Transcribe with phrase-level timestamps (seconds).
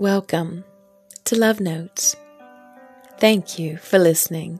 [0.00, 0.64] Welcome
[1.26, 2.16] to Love Notes.
[3.18, 4.58] Thank you for listening.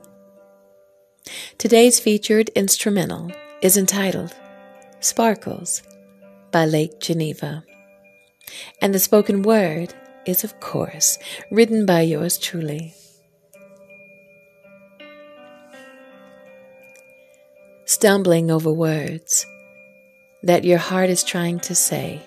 [1.57, 4.35] Today's featured instrumental is entitled
[4.99, 5.81] Sparkles
[6.51, 7.63] by Lake Geneva.
[8.83, 9.95] And the spoken word
[10.27, 11.17] is, of course,
[11.49, 12.93] written by yours truly.
[17.85, 19.47] Stumbling over words
[20.43, 22.21] that your heart is trying to say.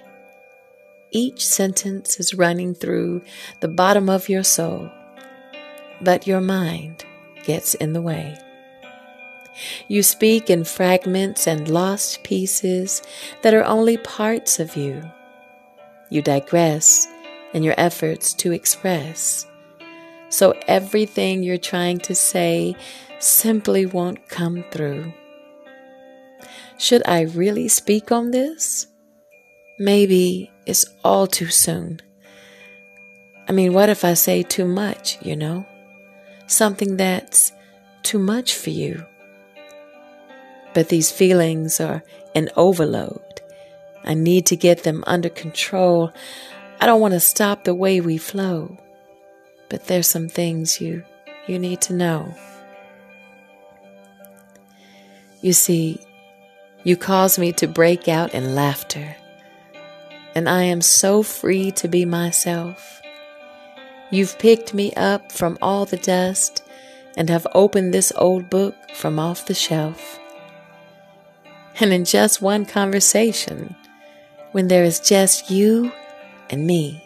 [1.17, 3.23] Each sentence is running through
[3.61, 4.91] the bottom of your soul,
[6.01, 7.05] but your mind
[7.45, 8.37] gets in the way.
[9.87, 13.01] You speak in fragments and lost pieces
[13.43, 15.09] that are only parts of you.
[16.11, 17.07] You digress
[17.53, 19.47] in your efforts to express.
[20.31, 22.75] So everything you're trying to say
[23.21, 25.13] simply won't come through.
[26.77, 28.89] Should I really speak on this?
[29.79, 32.01] Maybe it's all too soon.
[33.49, 35.67] I mean, what if I say too much, you know?
[36.47, 37.53] Something that's
[38.03, 39.05] too much for you.
[40.73, 42.03] But these feelings are
[42.35, 43.21] an overload.
[44.05, 46.13] I need to get them under control.
[46.81, 48.79] I don't want to stop the way we flow.
[49.69, 51.05] But there's some things you
[51.47, 52.35] you need to know.
[55.43, 56.01] You see,
[56.85, 59.17] you cause me to break out in laughter,
[60.35, 63.01] and I am so free to be myself.
[64.11, 66.63] You've picked me up from all the dust
[67.17, 70.19] and have opened this old book from off the shelf.
[71.81, 73.75] And in just one conversation,
[74.53, 75.93] when there is just you
[76.51, 77.03] and me,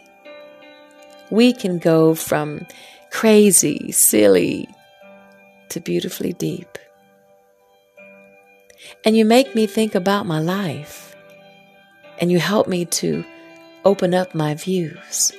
[1.31, 2.65] we can go from
[3.11, 4.67] crazy, silly,
[5.69, 6.77] to beautifully deep.
[9.05, 11.08] And you make me think about my life,
[12.19, 13.25] and you help me to
[13.85, 15.31] open up my views.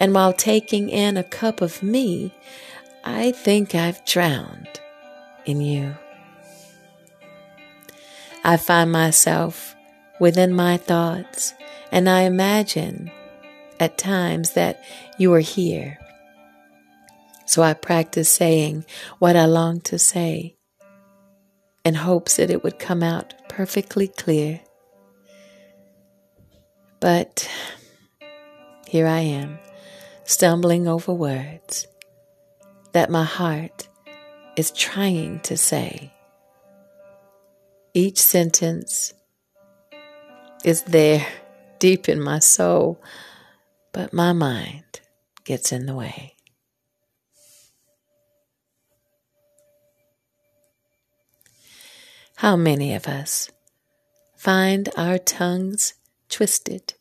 [0.00, 2.32] And while taking in a cup of me,
[3.04, 4.80] I think I've drowned
[5.44, 5.94] in you.
[8.44, 9.74] I find myself
[10.20, 11.54] within my thoughts,
[11.90, 13.10] and I imagine
[13.80, 14.82] at times that
[15.18, 15.98] you are here.
[17.46, 18.84] So I practice saying
[19.18, 20.56] what I long to say
[21.84, 24.60] in hopes that it would come out perfectly clear.
[27.00, 27.48] But
[28.86, 29.58] here I am,
[30.24, 31.86] stumbling over words
[32.92, 33.88] that my heart
[34.56, 36.12] is trying to say.
[37.92, 39.12] Each sentence
[40.64, 41.26] is there
[41.78, 43.02] deep in my soul,
[43.92, 45.00] but my mind
[45.44, 46.34] gets in the way.
[52.36, 53.50] How many of us
[54.36, 55.94] find our tongues
[56.28, 56.94] twisted,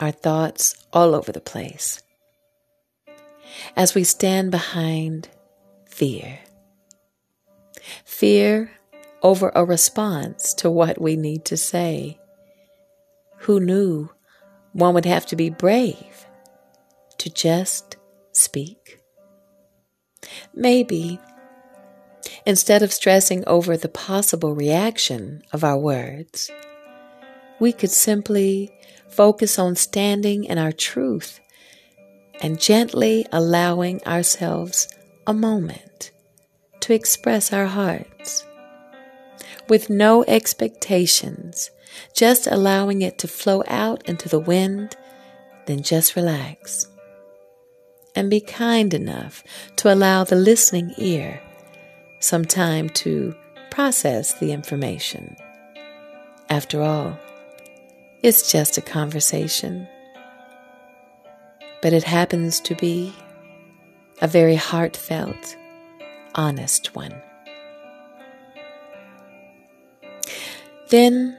[0.00, 2.02] our thoughts all over the place,
[3.76, 5.28] as we stand behind
[5.88, 6.40] fear?
[8.04, 8.72] Fear
[9.22, 12.18] over a response to what we need to say.
[13.40, 14.10] Who knew
[14.72, 16.26] one would have to be brave
[17.18, 17.96] to just
[18.32, 19.00] speak?
[20.54, 21.20] Maybe
[22.44, 26.50] instead of stressing over the possible reaction of our words,
[27.60, 28.70] we could simply
[29.08, 31.40] focus on standing in our truth
[32.42, 34.88] and gently allowing ourselves
[35.26, 36.10] a moment
[36.80, 38.44] to express our hearts
[39.68, 41.70] with no expectations,
[42.14, 44.96] just allowing it to flow out into the wind,
[45.66, 46.86] then just relax.
[48.14, 49.42] And be kind enough
[49.76, 51.42] to allow the listening ear
[52.20, 53.34] some time to
[53.70, 55.36] process the information.
[56.48, 57.18] After all,
[58.22, 59.86] it's just a conversation.
[61.82, 63.14] But it happens to be
[64.20, 65.56] a very heartfelt,
[66.34, 67.14] honest one.
[70.88, 71.36] Then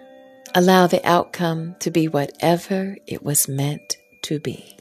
[0.54, 4.78] allow the outcome to be whatever it was meant to be.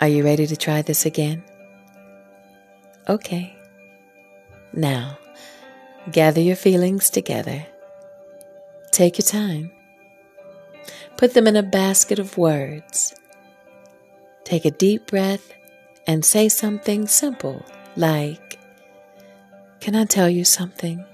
[0.00, 1.44] Are you ready to try this again?
[3.08, 3.54] Okay.
[4.72, 5.18] Now,
[6.10, 7.66] gather your feelings together.
[8.92, 9.70] Take your time.
[11.16, 13.14] Put them in a basket of words.
[14.44, 15.52] Take a deep breath
[16.06, 17.64] and say something simple
[17.96, 18.58] like,
[19.80, 21.04] can I tell you something?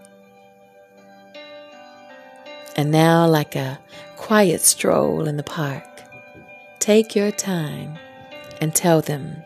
[2.76, 3.78] And now, like a
[4.16, 5.84] quiet stroll in the park,
[6.80, 7.96] take your time
[8.60, 9.36] and tell them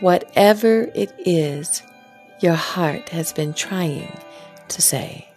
[0.00, 1.82] whatever it is
[2.40, 4.18] your heart has been trying
[4.68, 5.29] to say.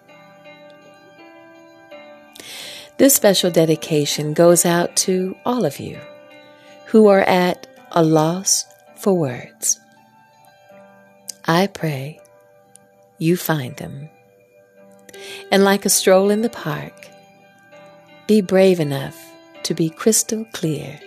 [3.03, 6.00] This special dedication goes out to all of you
[6.85, 8.63] who are at a loss
[8.95, 9.77] for words.
[11.44, 12.21] I pray
[13.17, 14.07] you find them.
[15.51, 17.09] And like a stroll in the park,
[18.25, 19.21] be brave enough
[19.63, 20.97] to be crystal clear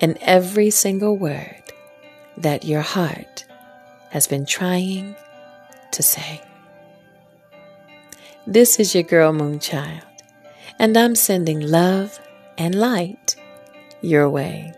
[0.00, 1.62] in every single word
[2.38, 3.44] that your heart
[4.08, 5.14] has been trying
[5.90, 6.40] to say.
[8.46, 10.11] This is your girl Moonchylde,
[10.78, 12.20] and I'm sending love
[12.58, 13.36] and light
[14.00, 14.74] your way.